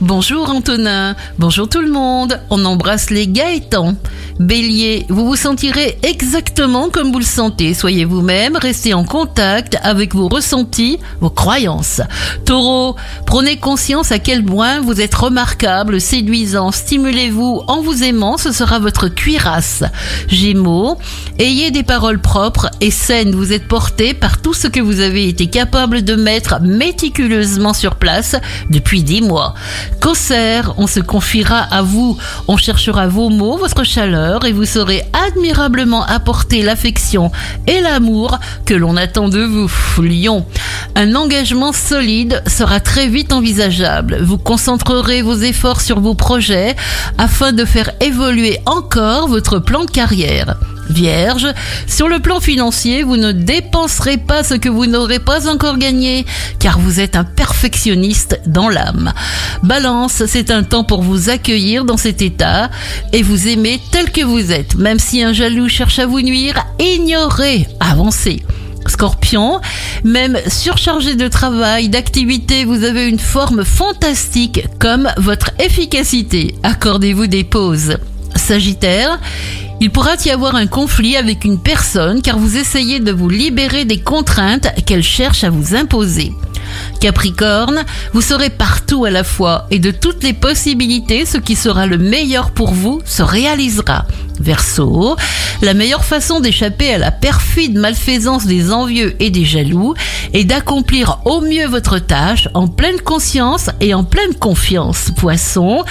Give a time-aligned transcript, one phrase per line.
[0.00, 3.96] Bonjour Antonin, bonjour tout le monde, on embrasse les Gaëtans.
[4.38, 7.74] Bélier, vous vous sentirez exactement comme vous le sentez.
[7.74, 12.00] Soyez vous-même, restez en contact avec vos ressentis, vos croyances.
[12.44, 12.94] Taureau,
[13.26, 16.70] prenez conscience à quel point vous êtes remarquable, séduisant.
[16.70, 19.82] Stimulez-vous en vous aimant, ce sera votre cuirasse.
[20.28, 20.98] Gémeaux,
[21.40, 23.34] ayez des paroles propres et saines.
[23.34, 27.96] Vous êtes porté par tout ce que vous avez été capable de mettre méticuleusement sur
[27.96, 28.36] place
[28.70, 29.54] depuis dix mois.
[30.00, 32.16] Cancer, on se confiera à vous.
[32.46, 37.30] On cherchera vos mots, votre chaleur et vous saurez admirablement apporter l'affection
[37.66, 39.70] et l'amour que l'on attend de vous.
[40.02, 40.46] Lion,
[40.94, 44.18] un engagement solide sera très vite envisageable.
[44.22, 46.76] Vous concentrerez vos efforts sur vos projets
[47.18, 50.56] afin de faire évoluer encore votre plan de carrière.
[50.90, 51.46] Vierge,
[51.86, 56.24] sur le plan financier, vous ne dépenserez pas ce que vous n'aurez pas encore gagné,
[56.58, 59.12] car vous êtes un perfectionniste dans l'âme.
[59.62, 62.70] Balance, c'est un temps pour vous accueillir dans cet état
[63.12, 64.76] et vous aimer tel que vous êtes.
[64.76, 68.42] Même si un jaloux cherche à vous nuire, ignorez, avancez.
[68.86, 69.60] Scorpion,
[70.04, 76.54] même surchargé de travail, d'activité, vous avez une forme fantastique comme votre efficacité.
[76.62, 77.98] Accordez-vous des pauses.
[78.38, 79.18] Sagittaire,
[79.80, 83.84] il pourra y avoir un conflit avec une personne car vous essayez de vous libérer
[83.84, 86.32] des contraintes qu'elle cherche à vous imposer.
[87.00, 91.86] Capricorne, vous serez partout à la fois et de toutes les possibilités, ce qui sera
[91.86, 94.06] le meilleur pour vous se réalisera.
[94.40, 95.16] Verseau,
[95.62, 99.94] la meilleure façon d'échapper à la perfide malfaisance des envieux et des jaloux
[100.32, 105.10] est d'accomplir au mieux votre tâche en pleine conscience et en pleine confiance.
[105.16, 105.84] Poisson,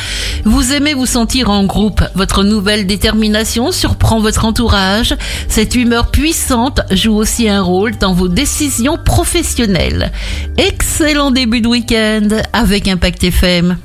[0.46, 2.04] vous aimez vous sentir en groupe.
[2.16, 5.16] Votre nouvelle détermination surprend votre entourage.
[5.50, 10.12] Cette humeur puissante joue aussi un rôle dans vos décisions professionnelles.
[10.58, 13.78] Excellent début de week-end avec Impact FM.